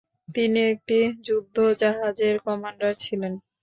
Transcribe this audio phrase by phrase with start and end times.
[0.35, 0.97] তিনি একটি
[1.25, 3.33] যুদ্ধজাহাজের কমান্ডার ছিলেন।